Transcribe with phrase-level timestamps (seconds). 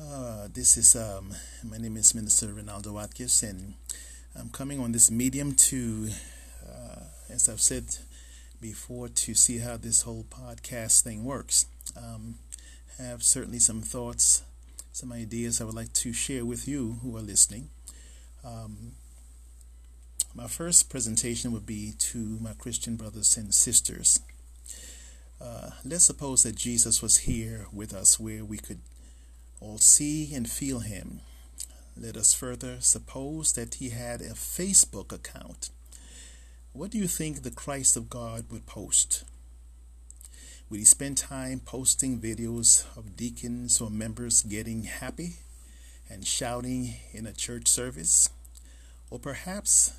[0.00, 3.74] Uh, this is um, my name is Minister Ronaldo Watkins, and
[4.38, 6.10] I'm coming on this medium to,
[6.64, 7.84] uh, as I've said
[8.60, 11.66] before, to see how this whole podcast thing works.
[11.96, 12.36] Um,
[12.98, 14.42] have certainly some thoughts,
[14.92, 17.70] some ideas I would like to share with you who are listening.
[18.44, 18.92] Um,
[20.32, 24.20] my first presentation would be to my Christian brothers and sisters.
[25.40, 28.80] Uh, let's suppose that Jesus was here with us where we could
[29.60, 31.20] all see and feel him.
[31.96, 35.70] Let us further suppose that he had a Facebook account.
[36.72, 39.24] What do you think the Christ of God would post?
[40.70, 45.36] Would he spend time posting videos of deacons or members getting happy
[46.08, 48.30] and shouting in a church service?
[49.10, 49.94] Or perhaps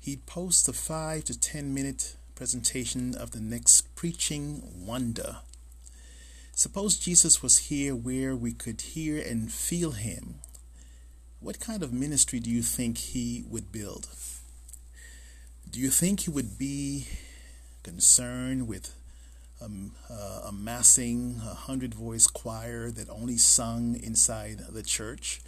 [0.00, 5.36] he'd post a five to ten minute presentation of the next preaching wonder
[6.54, 10.36] Suppose Jesus was here where we could hear and feel him.
[11.40, 14.06] What kind of ministry do you think he would build?
[15.68, 17.06] Do you think he would be
[17.82, 18.94] concerned with
[19.62, 25.40] um, uh, amassing a hundred voice choir that only sung inside the church?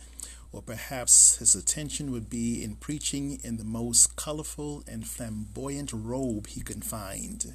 [0.53, 6.47] Or perhaps his attention would be in preaching in the most colorful and flamboyant robe
[6.47, 7.55] he could find.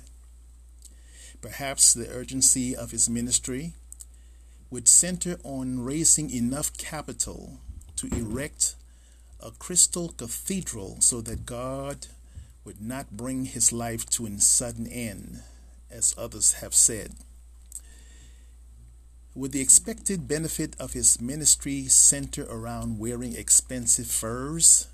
[1.41, 3.73] Perhaps the urgency of his ministry
[4.69, 7.59] would center on raising enough capital
[7.95, 8.75] to erect
[9.39, 12.07] a crystal cathedral so that God
[12.65, 15.41] would not bring his life to a sudden end,
[15.89, 17.15] as others have said.
[19.33, 24.87] Would the expected benefit of his ministry center around wearing expensive furs,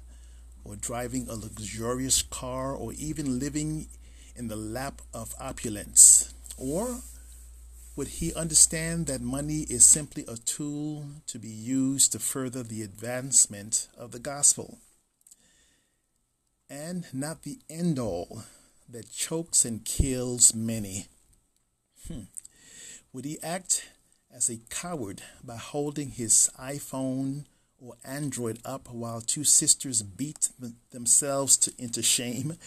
[0.64, 3.88] or driving a luxurious car, or even living
[4.36, 6.34] in the lap of opulence?
[6.58, 7.02] Or
[7.95, 12.81] would he understand that money is simply a tool to be used to further the
[12.81, 14.80] advancement of the gospel
[16.70, 18.43] and not the end all
[18.89, 21.08] that chokes and kills many?
[22.08, 22.23] Hmm.
[23.14, 23.89] Would he act
[24.33, 27.45] as a coward by holding his iPhone
[27.80, 30.49] or Android up while two sisters beat
[30.92, 32.58] themselves to, into shame?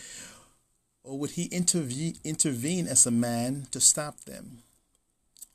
[1.08, 4.58] Or would he intervene, intervene as a man to stop them?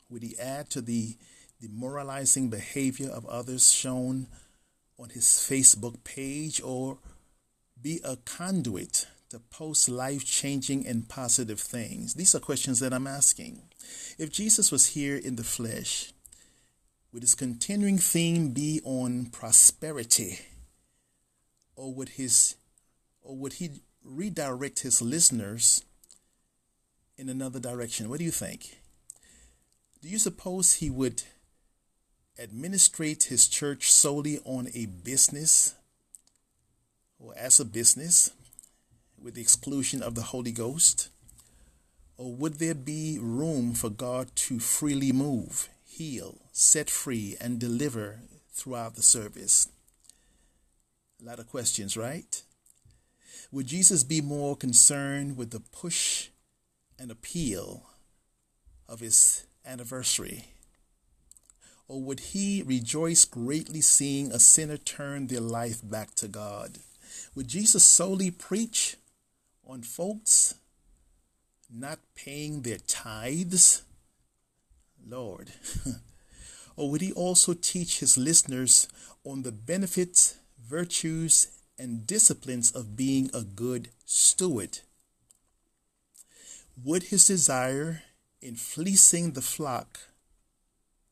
[0.09, 1.15] Would he add to the
[1.61, 4.25] demoralizing behavior of others shown
[4.97, 6.97] on his Facebook page or
[7.79, 12.15] be a conduit to post life changing and positive things?
[12.15, 13.61] These are questions that I'm asking.
[14.17, 16.13] If Jesus was here in the flesh,
[17.11, 20.39] would his continuing theme be on prosperity?
[21.75, 22.55] Or would his
[23.21, 23.69] or would he
[24.03, 25.83] redirect his listeners
[27.17, 28.09] in another direction.
[28.09, 28.79] What do you think?
[30.01, 31.23] Do you suppose he would
[32.37, 35.75] administrate his church solely on a business
[37.19, 38.31] or as a business
[39.21, 41.09] with the exclusion of the Holy Ghost?
[42.17, 48.19] Or would there be room for God to freely move, heal, set free, and deliver
[48.51, 49.69] throughout the service?
[51.21, 52.43] A lot of questions, right?
[53.53, 56.29] Would Jesus be more concerned with the push
[56.97, 57.83] and appeal
[58.89, 60.45] of his anniversary?
[61.87, 66.79] Or would he rejoice greatly seeing a sinner turn their life back to God?
[67.35, 68.97] Would Jesus solely preach
[69.67, 70.55] on folks
[71.71, 73.83] not paying their tithes?
[75.07, 75.51] Lord.
[76.75, 78.87] or would he also teach his listeners
[79.23, 84.79] on the benefits, virtues, and disciplines of being a good steward.
[86.83, 88.03] Would his desire
[88.41, 89.99] in fleecing the flock,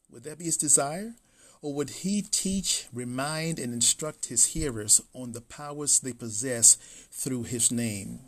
[0.09, 1.15] would that be his desire?
[1.61, 6.75] Or would he teach, remind, and instruct his hearers on the powers they possess
[7.11, 8.21] through his name?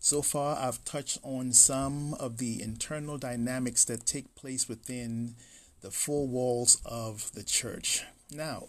[0.00, 5.36] So far, I've touched on some of the internal dynamics that take place within
[5.80, 8.02] the four walls of the church.
[8.28, 8.66] Now,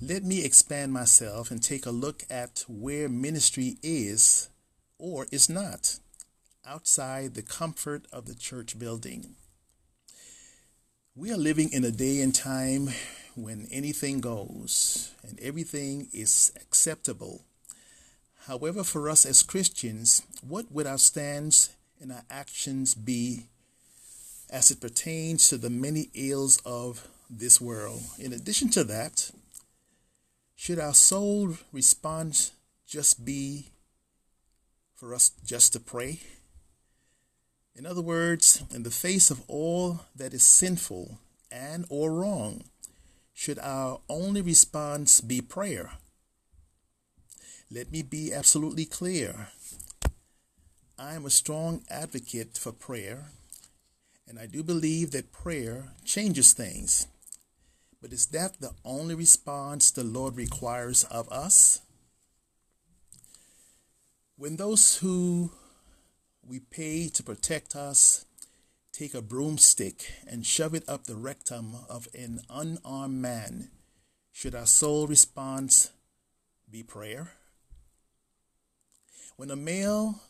[0.00, 4.48] let me expand myself and take a look at where ministry is
[4.98, 5.98] or is not
[6.66, 9.34] outside the comfort of the church building.
[11.14, 12.88] We are living in a day and time
[13.34, 17.42] when anything goes and everything is acceptable.
[18.46, 21.70] However, for us as Christians, what would our stance
[22.00, 23.46] and our actions be
[24.50, 28.02] as it pertains to the many ills of this world?
[28.18, 29.30] In addition to that,
[30.54, 32.52] should our sole response
[32.86, 33.70] just be
[34.94, 36.20] for us just to pray?
[37.74, 41.18] In other words, in the face of all that is sinful
[41.50, 42.64] and or wrong,
[43.32, 45.92] should our only response be prayer?
[47.70, 49.48] Let me be absolutely clear.
[50.98, 53.30] I am a strong advocate for prayer,
[54.28, 57.06] and I do believe that prayer changes things.
[58.02, 61.82] But is that the only response the Lord requires of us?
[64.36, 65.52] When those who
[66.42, 68.24] we pay to protect us
[68.92, 73.70] take a broomstick and shove it up the rectum of an unarmed man,
[74.32, 75.92] should our sole response
[76.68, 77.30] be prayer?
[79.36, 80.20] When a male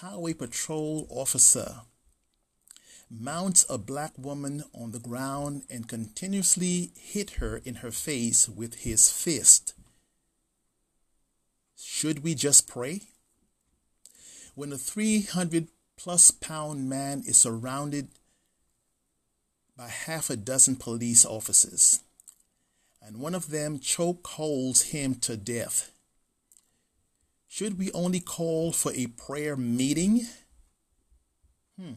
[0.00, 1.82] highway patrol officer
[3.12, 8.82] mounts a black woman on the ground and continuously hit her in her face with
[8.82, 9.74] his fist,
[11.76, 13.02] should we just pray?
[14.54, 18.08] When a 300 plus pound man is surrounded
[19.76, 22.00] by half a dozen police officers,
[23.00, 25.90] and one of them choke holds him to death.
[27.48, 30.26] Should we only call for a prayer meeting?
[31.78, 31.92] Hmm.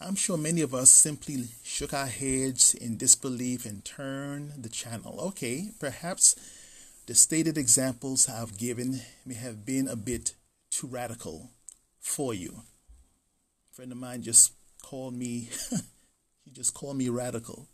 [0.00, 5.18] I'm sure many of us simply shook our heads in disbelief and turned the channel.
[5.28, 6.36] Okay, perhaps
[7.06, 10.34] the stated examples I've given may have been a bit
[10.70, 11.50] too radical
[11.98, 12.62] for you.
[13.72, 14.52] A friend of mine just
[14.82, 15.48] called me,
[16.44, 17.66] he just called me radical.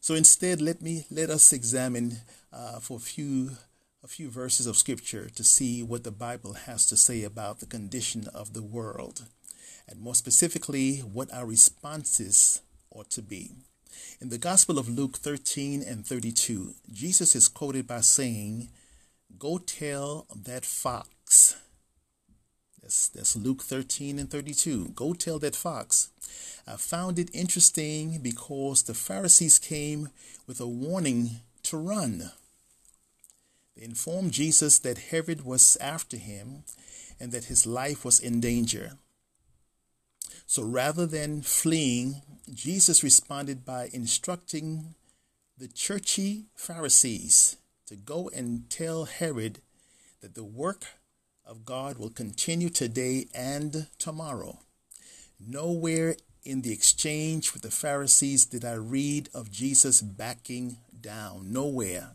[0.00, 2.18] So instead, let me let us examine
[2.52, 3.56] uh, for a few
[4.04, 7.66] a few verses of scripture to see what the Bible has to say about the
[7.66, 9.22] condition of the world,
[9.88, 13.52] and more specifically, what our responses ought to be.
[14.20, 18.68] In the Gospel of Luke 13 and 32, Jesus is quoted by saying,
[19.38, 21.56] Go tell that fox
[22.84, 24.90] that's, that's Luke 13 and 32.
[24.94, 26.10] Go tell that fox.
[26.66, 30.10] I found it interesting because the Pharisees came
[30.46, 32.30] with a warning to run.
[33.74, 36.64] They informed Jesus that Herod was after him
[37.18, 38.98] and that his life was in danger.
[40.46, 44.94] So rather than fleeing, Jesus responded by instructing
[45.56, 47.56] the churchy Pharisees
[47.86, 49.60] to go and tell Herod
[50.20, 50.86] that the work
[51.46, 54.60] of God will continue today and tomorrow.
[55.38, 61.52] Nowhere in the exchange with the Pharisees did I read of Jesus backing down.
[61.52, 62.12] Nowhere.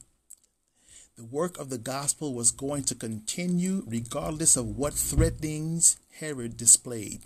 [1.18, 7.22] The work of the gospel was going to continue regardless of what threatenings Herod displayed.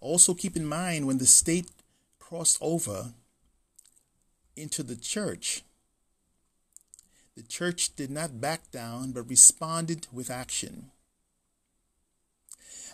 [0.00, 1.68] Also, keep in mind when the state
[2.18, 3.12] crossed over
[4.56, 5.62] into the church,
[7.36, 10.90] the church did not back down but responded with action.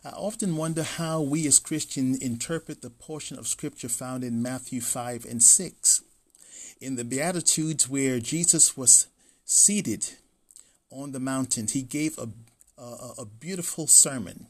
[0.05, 4.81] I often wonder how we as Christians interpret the portion of Scripture found in Matthew
[4.81, 6.03] 5 and 6.
[6.81, 9.09] In the Beatitudes, where Jesus was
[9.45, 10.11] seated
[10.91, 12.29] on the mountain, he gave a,
[12.81, 14.47] a, a beautiful sermon.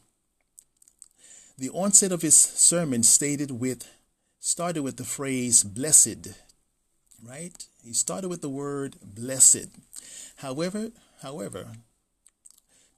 [1.57, 3.87] The onset of his sermon stated with
[4.39, 6.29] started with the phrase blessed
[7.23, 7.65] right?
[7.83, 9.67] He started with the word blessed.
[10.37, 11.67] However, however,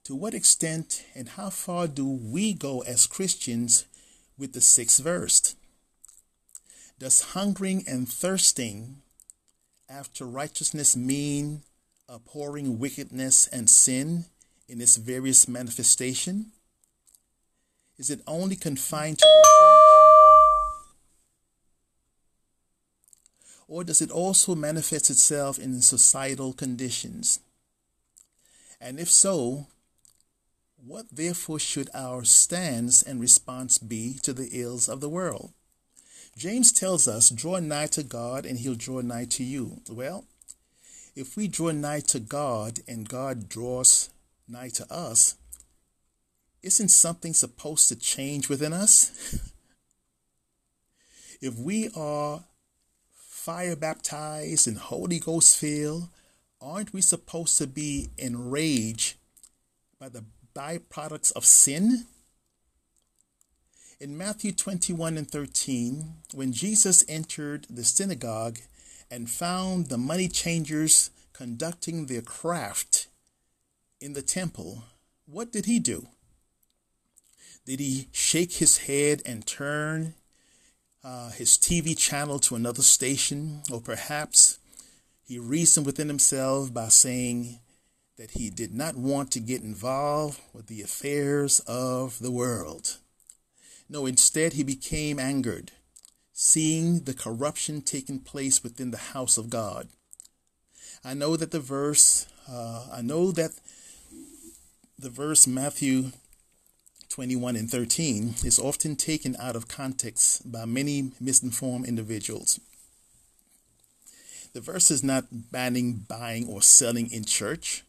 [0.04, 3.86] to what extent and how far do we go as Christians
[4.38, 5.54] with the sixth verse?
[6.98, 9.02] Does hungering and thirsting
[9.88, 11.62] after righteousness mean
[12.08, 14.26] abhorring wickedness and sin
[14.68, 16.52] in its various manifestation?
[18.00, 19.80] Is it only confined to the church?
[23.68, 27.40] or does it also manifest itself in societal conditions?
[28.80, 29.66] And if so,
[30.82, 35.52] what therefore should our stance and response be to the ills of the world?
[36.38, 39.82] James tells us, Draw nigh to God, and he'll draw nigh to you.
[39.90, 40.24] Well,
[41.14, 44.08] if we draw nigh to God and God draws
[44.48, 45.36] nigh to us,
[46.62, 49.38] isn't something supposed to change within us?
[51.40, 52.44] if we are
[53.12, 56.08] fire baptized and Holy Ghost filled,
[56.60, 59.16] aren't we supposed to be enraged
[59.98, 60.24] by the
[60.54, 62.06] byproducts of sin?
[63.98, 68.58] In Matthew 21 and 13, when Jesus entered the synagogue
[69.10, 73.08] and found the money changers conducting their craft
[74.00, 74.84] in the temple,
[75.26, 76.08] what did he do?
[77.70, 80.14] Did he shake his head and turn
[81.04, 84.58] uh, his TV channel to another station, or perhaps
[85.22, 87.60] he reasoned within himself by saying
[88.16, 92.96] that he did not want to get involved with the affairs of the world.
[93.88, 95.70] No, instead, he became angered.
[96.32, 99.90] seeing the corruption taking place within the house of God.
[101.04, 103.52] I know that the verse, uh, I know that
[104.98, 106.10] the verse Matthew
[107.10, 112.60] 21 and 13 is often taken out of context by many misinformed individuals.
[114.52, 117.82] The verse is not banning buying or selling in church.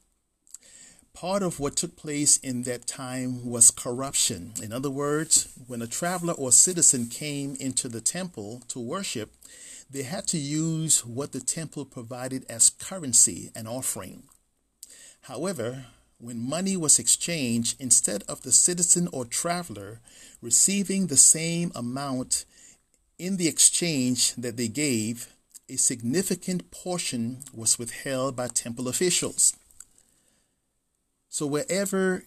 [1.14, 4.54] Part of what took place in that time was corruption.
[4.62, 9.32] In other words, when a traveler or citizen came into the temple to worship,
[9.90, 14.24] they had to use what the temple provided as currency and offering.
[15.24, 15.86] However,
[16.22, 20.00] when money was exchanged, instead of the citizen or traveler
[20.40, 22.46] receiving the same amount
[23.18, 25.34] in the exchange that they gave,
[25.68, 29.56] a significant portion was withheld by temple officials.
[31.28, 32.24] So, wherever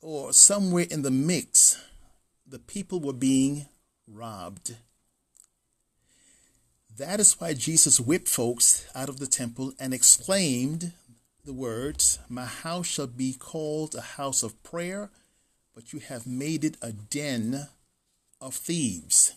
[0.00, 1.82] or somewhere in the mix,
[2.46, 3.66] the people were being
[4.06, 4.76] robbed.
[6.96, 10.92] That is why Jesus whipped folks out of the temple and exclaimed
[11.44, 15.10] the words, My house shall be called a house of prayer,
[15.74, 17.68] but you have made it a den
[18.40, 19.34] of thieves.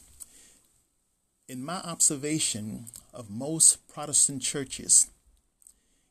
[1.47, 5.07] In my observation of most Protestant churches,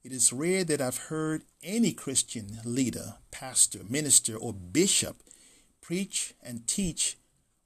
[0.04, 5.16] it is rare that I've heard any Christian leader, pastor, minister, or bishop
[5.80, 7.16] preach and teach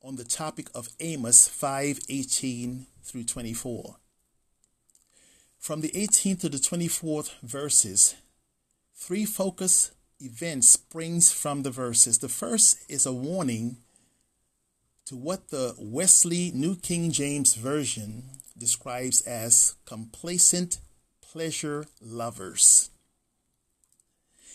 [0.02, 3.99] on the topic of Amos 5:18 through 24.
[5.60, 8.14] From the 18th to the 24th verses,
[8.94, 12.18] three focus events springs from the verses.
[12.18, 13.76] The first is a warning
[15.04, 18.22] to what the Wesley New King James Version
[18.56, 20.78] describes as complacent
[21.20, 22.88] pleasure lovers.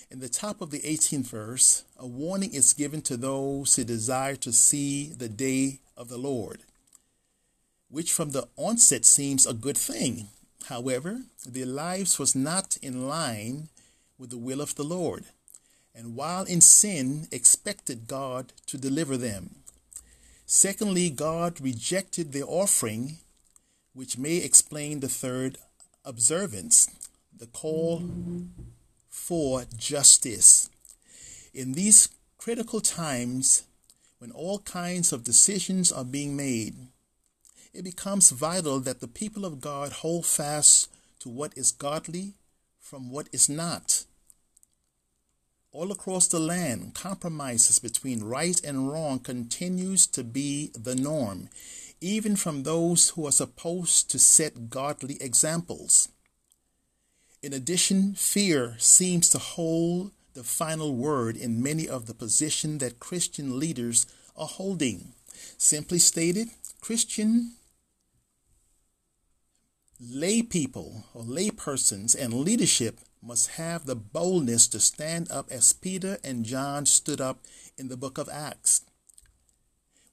[0.09, 4.35] In the top of the 18th verse, a warning is given to those who desire
[4.37, 6.61] to see the day of the Lord,
[7.89, 10.29] which from the onset seems a good thing.
[10.67, 13.69] However, their lives was not in line
[14.17, 15.25] with the will of the Lord,
[15.93, 19.63] and while in sin, expected God to deliver them.
[20.45, 23.17] Secondly, God rejected their offering,
[23.93, 25.57] which may explain the third
[26.03, 26.89] observance,
[27.35, 28.03] the call
[29.09, 30.69] for justice.
[31.53, 33.63] In these critical times,
[34.17, 36.75] when all kinds of decisions are being made,
[37.75, 40.89] it becomes vital that the people of God hold fast
[41.19, 42.33] to what is godly
[42.79, 44.05] from what is not.
[45.71, 51.49] All across the land, compromises between right and wrong continues to be the norm
[52.01, 56.09] even from those who are supposed to set godly examples.
[57.41, 62.99] In addition, fear seems to hold the final word in many of the positions that
[62.99, 64.05] Christian leaders
[64.35, 65.13] are holding.
[65.57, 66.49] Simply stated,
[66.81, 67.53] Christian
[69.99, 75.73] lay people or lay persons and leadership must have the boldness to stand up as
[75.73, 77.39] Peter and John stood up
[77.77, 78.81] in the book of Acts.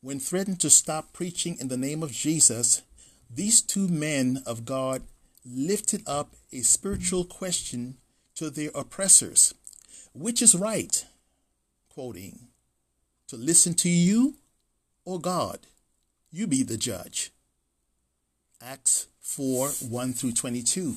[0.00, 2.82] When threatened to stop preaching in the name of Jesus,
[3.30, 5.02] these two men of God
[5.44, 7.96] lifted up a spiritual question
[8.34, 9.54] to their oppressors
[10.14, 11.04] Which is right?
[11.88, 12.48] Quoting,
[13.28, 14.36] to listen to you
[15.04, 15.60] or God?
[16.30, 17.30] You be the judge.
[18.60, 20.96] Acts 4 1 through 22.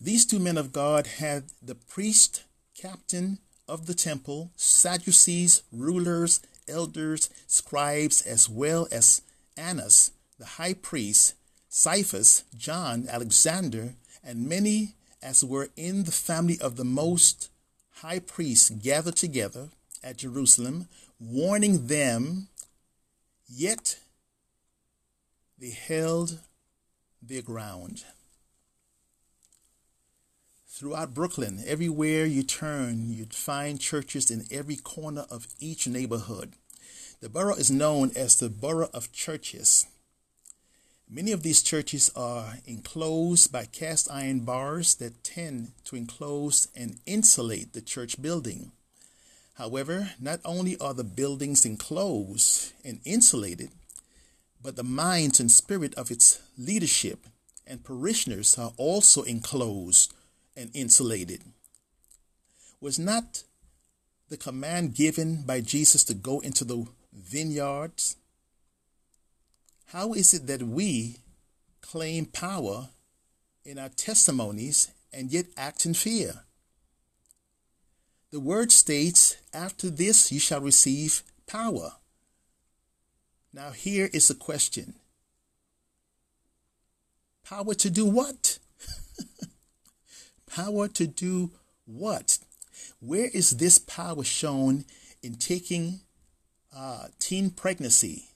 [0.00, 2.42] These two men of God had the priest,
[2.74, 3.38] captain
[3.68, 9.22] of the temple, Sadducees, rulers, elders, scribes, as well as
[9.56, 11.34] Annas, the high priest,
[11.68, 17.50] Cephas, John, Alexander, and many as were in the family of the most
[17.96, 19.68] high priest gathered together
[20.02, 20.88] at Jerusalem,
[21.20, 22.48] warning them,
[23.48, 23.98] yet
[25.58, 26.40] they held
[27.22, 28.04] their ground.
[30.66, 36.54] Throughout Brooklyn, everywhere you turn, you'd find churches in every corner of each neighborhood.
[37.20, 39.86] The borough is known as the Borough of Churches.
[41.08, 46.98] Many of these churches are enclosed by cast iron bars that tend to enclose and
[47.06, 48.72] insulate the church building.
[49.54, 53.70] However, not only are the buildings enclosed and insulated,
[54.62, 57.26] but the minds and spirit of its leadership
[57.66, 60.12] and parishioners are also enclosed
[60.56, 61.42] and insulated.
[62.80, 63.44] Was not
[64.28, 68.16] the command given by Jesus to go into the vineyards?
[69.86, 71.18] How is it that we
[71.80, 72.88] claim power
[73.64, 76.44] in our testimonies and yet act in fear?
[78.30, 81.92] The word states, After this you shall receive power.
[83.52, 84.94] Now, here is the question
[87.44, 88.58] Power to do what?
[90.46, 91.50] power to do
[91.84, 92.38] what?
[93.00, 94.84] Where is this power shown
[95.22, 96.00] in taking
[96.74, 98.30] uh, teen pregnancy,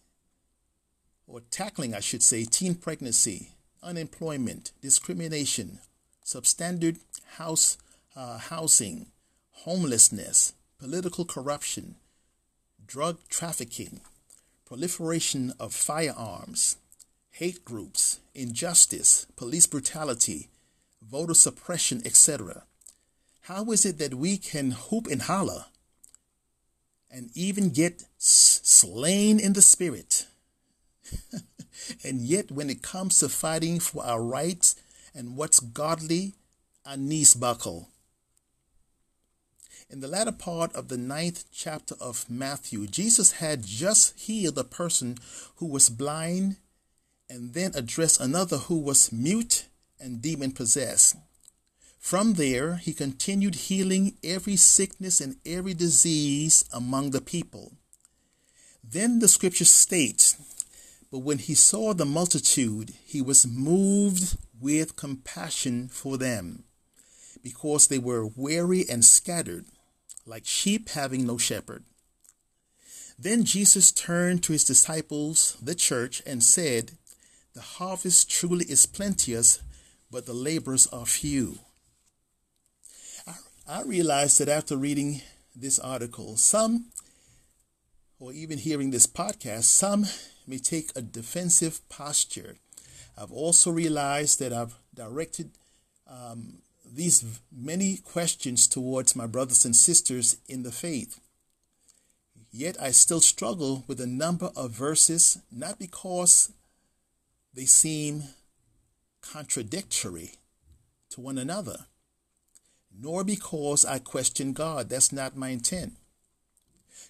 [1.26, 5.78] or tackling, I should say, teen pregnancy, unemployment, discrimination,
[6.24, 6.98] substandard
[7.36, 7.78] house
[8.16, 9.06] uh, housing,
[9.52, 11.96] homelessness, political corruption,
[12.86, 14.00] drug trafficking,
[14.66, 16.76] proliferation of firearms,
[17.30, 20.48] hate groups, injustice, police brutality,
[21.00, 22.64] voter suppression, etc.
[23.42, 25.66] How is it that we can hoop and holler
[27.10, 30.26] and even get slain in the spirit?
[32.04, 34.74] and yet, when it comes to fighting for our rights
[35.14, 36.34] and what's godly,
[36.84, 37.88] our knees buckle.
[39.88, 44.64] In the latter part of the ninth chapter of Matthew, Jesus had just healed a
[44.64, 45.16] person
[45.56, 46.56] who was blind
[47.30, 49.66] and then addressed another who was mute
[50.00, 51.14] and demon possessed.
[52.00, 57.72] From there, he continued healing every sickness and every disease among the people.
[58.82, 60.36] Then the scripture states,
[61.12, 66.64] But when he saw the multitude, he was moved with compassion for them,
[67.40, 69.66] because they were weary and scattered
[70.26, 71.84] like sheep having no shepherd.
[73.18, 76.92] Then Jesus turned to his disciples, the church, and said,
[77.54, 79.62] The harvest truly is plenteous,
[80.10, 81.60] but the laborers are few.
[83.26, 83.34] I,
[83.66, 85.22] I realized that after reading
[85.54, 86.86] this article, some,
[88.18, 90.04] or even hearing this podcast, some
[90.46, 92.56] may take a defensive posture.
[93.16, 95.52] I've also realized that I've directed
[96.06, 96.58] um,
[96.92, 101.20] these many questions towards my brothers and sisters in the faith.
[102.50, 106.52] Yet I still struggle with a number of verses, not because
[107.52, 108.24] they seem
[109.20, 110.32] contradictory
[111.10, 111.86] to one another,
[112.98, 114.88] nor because I question God.
[114.88, 115.94] That's not my intent.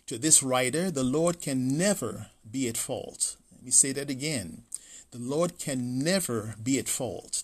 [0.06, 3.36] To this writer, the Lord can never be at fault.
[3.52, 4.62] Let me say that again.
[5.10, 7.42] The Lord can never be at fault.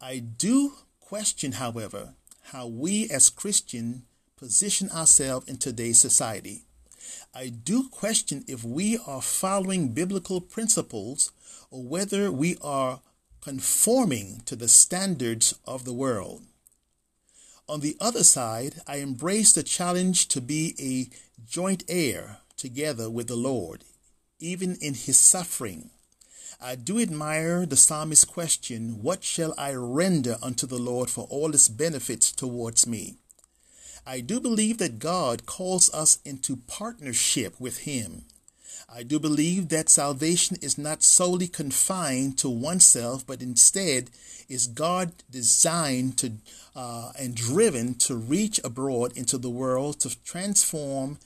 [0.00, 0.72] I do
[1.10, 2.14] question, however,
[2.52, 4.02] how we as Christians
[4.36, 6.62] position ourselves in today's society.
[7.34, 11.32] I do question if we are following biblical principles
[11.68, 13.00] or whether we are
[13.40, 16.42] conforming to the standards of the world.
[17.68, 21.10] On the other side, I embrace the challenge to be a
[21.44, 23.82] joint heir together with the Lord,
[24.38, 25.90] even in his suffering
[26.62, 31.52] I do admire the psalmist's question, What shall I render unto the Lord for all
[31.52, 33.14] his benefits towards me?
[34.06, 38.24] I do believe that God calls us into partnership with him.
[38.92, 44.10] I do believe that salvation is not solely confined to oneself, but instead
[44.48, 46.32] is God designed to
[46.76, 51.18] uh, and driven to reach abroad into the world to transform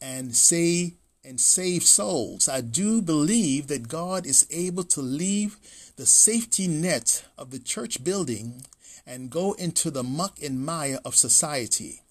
[0.00, 0.94] and say
[1.26, 2.48] and save souls.
[2.48, 5.56] I do believe that God is able to leave
[5.96, 8.62] the safety net of the church building
[9.06, 12.02] and go into the muck and mire of society.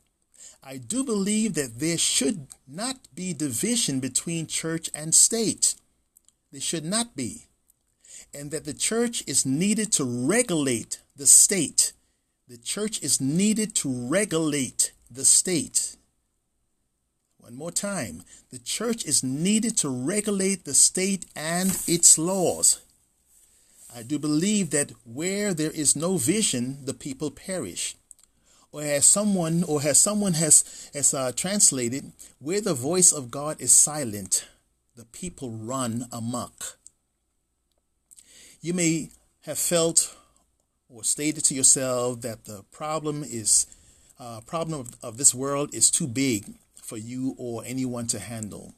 [0.64, 5.76] I do believe that there should not be division between church and state.
[6.52, 7.48] There should not be.
[8.34, 11.94] And that the church is needed to regulate the state.
[12.48, 15.98] The church is needed to regulate the state.
[17.46, 18.24] One more time.
[18.50, 22.82] The church is needed to regulate the state and its laws.
[23.96, 27.98] I do believe that where there is no vision, the people perish.
[28.72, 33.62] Or as someone, or as someone has, has uh, translated, where the voice of God
[33.62, 34.48] is silent,
[34.96, 36.80] the people run amok.
[38.60, 40.18] You may have felt
[40.90, 43.68] or stated to yourself that the problem is
[44.20, 48.76] uh, problem of, of this world is too big for you or anyone to handle.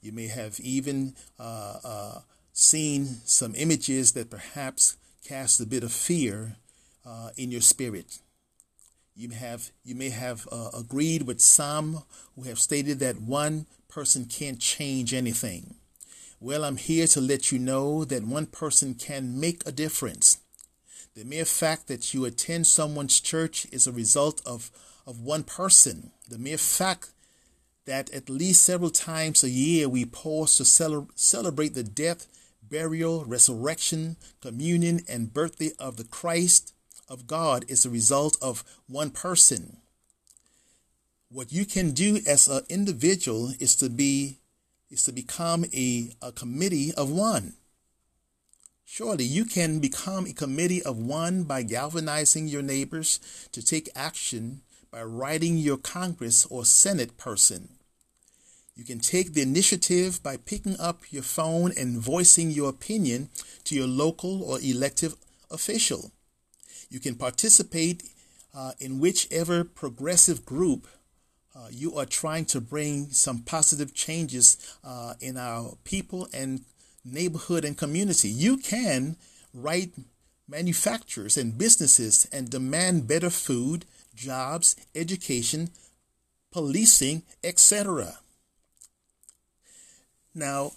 [0.00, 2.18] You may have even uh, uh,
[2.52, 6.56] seen some images that perhaps cast a bit of fear
[7.04, 8.18] uh, in your spirit.
[9.14, 12.02] You have you may have uh, agreed with some
[12.34, 15.76] who have stated that one person can't change anything.
[16.38, 20.38] Well, I'm here to let you know that one person can make a difference.
[21.14, 24.70] The mere fact that you attend someone's church is a result of,
[25.06, 26.10] of one person.
[26.28, 27.12] The mere fact
[27.86, 32.26] that at least several times a year we pause to cele- celebrate the death,
[32.62, 36.74] burial, resurrection, communion, and birthday of the Christ
[37.08, 39.78] of God is the result of one person.
[41.30, 44.38] What you can do as an individual is to be
[44.88, 47.54] is to become a, a committee of one.
[48.84, 53.18] Surely you can become a committee of one by galvanizing your neighbors
[53.50, 54.60] to take action
[54.92, 57.75] by writing your Congress or Senate person.
[58.76, 63.30] You can take the initiative by picking up your phone and voicing your opinion
[63.64, 65.14] to your local or elective
[65.50, 66.12] official.
[66.90, 68.02] You can participate
[68.54, 70.86] uh, in whichever progressive group
[71.56, 76.60] uh, you are trying to bring some positive changes uh, in our people and
[77.02, 78.28] neighborhood and community.
[78.28, 79.16] You can
[79.54, 79.92] write
[80.46, 85.70] manufacturers and businesses and demand better food, jobs, education,
[86.52, 88.18] policing, etc.
[90.36, 90.72] Now,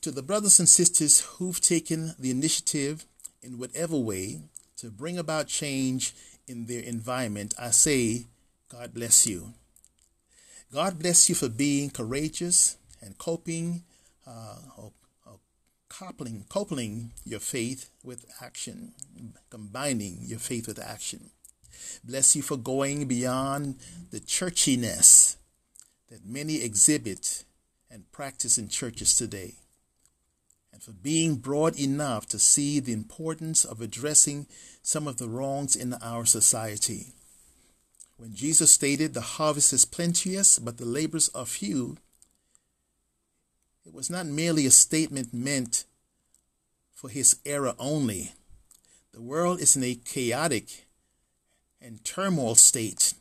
[0.00, 3.06] to the brothers and sisters who've taken the initiative
[3.40, 4.40] in whatever way
[4.78, 6.12] to bring about change
[6.48, 8.26] in their environment, I say,
[8.68, 9.54] God bless you.
[10.74, 13.84] God bless you for being courageous and coping
[14.26, 14.90] uh, or,
[15.24, 15.38] or
[15.88, 18.92] coupling, coupling your faith with action,
[19.50, 21.30] combining your faith with action.
[22.02, 23.76] Bless you for going beyond
[24.10, 25.36] the churchiness
[26.10, 27.44] that many exhibit
[27.90, 29.54] and practice in churches today,
[30.72, 34.46] and for being broad enough to see the importance of addressing
[34.82, 37.12] some of the wrongs in our society.
[38.16, 41.96] When Jesus stated, The harvest is plenteous, but the labors are few,
[43.88, 45.84] it was not merely a statement meant
[46.92, 48.32] for his era only.
[49.12, 50.86] The world is in a chaotic
[51.80, 53.14] and turmoil state.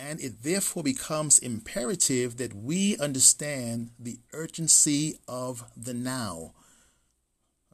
[0.00, 6.52] And it therefore becomes imperative that we understand the urgency of the now.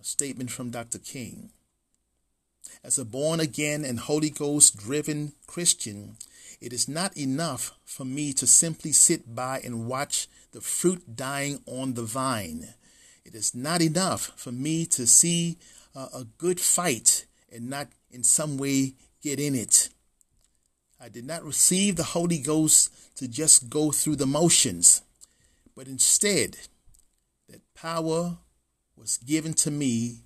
[0.01, 0.99] A statement from Dr.
[0.99, 1.51] King.
[2.83, 6.17] As a born again and Holy Ghost driven Christian,
[6.63, 11.61] it is not enough for me to simply sit by and watch the fruit dying
[11.67, 12.73] on the vine.
[13.27, 15.59] It is not enough for me to see
[15.95, 19.91] a good fight and not in some way get in it.
[21.05, 25.03] I did not receive the Holy Ghost to just go through the motions,
[25.77, 26.57] but instead,
[27.47, 28.39] that power
[28.97, 30.21] was given to me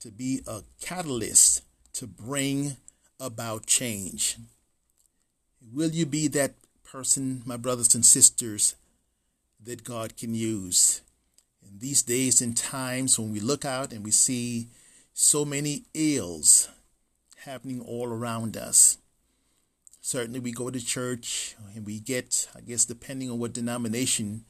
[0.00, 1.62] to be a catalyst
[1.94, 2.76] to bring
[3.18, 4.36] about change.
[5.72, 6.52] Will you be that
[6.84, 8.74] person, my brothers and sisters,
[9.64, 11.00] that God can use?
[11.66, 14.68] In these days and times when we look out and we see
[15.14, 16.68] so many ills
[17.36, 18.98] happening all around us.
[20.10, 24.44] Certainly, we go to church and we get, I guess, depending on what denomination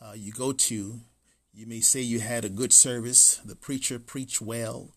[0.00, 1.00] uh, you go to,
[1.52, 4.88] you may say you had a good service, the preacher preached well,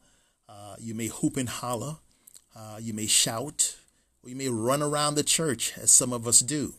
[0.47, 1.97] uh, you may hoop and holler,
[2.55, 3.75] uh, you may shout,
[4.23, 6.75] or you may run around the church as some of us do.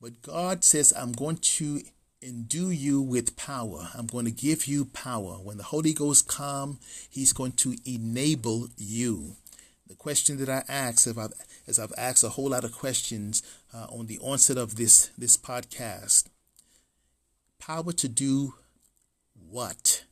[0.00, 1.82] But God says, I'm going to
[2.20, 3.90] endue you with power.
[3.94, 5.34] I'm going to give you power.
[5.34, 9.36] When the Holy Ghost come, He's going to enable you.
[9.92, 11.34] The question that I ask, if I've,
[11.66, 13.42] as I've asked a whole lot of questions
[13.74, 16.28] uh, on the onset of this this podcast,
[17.58, 18.54] power to do
[19.34, 20.04] what?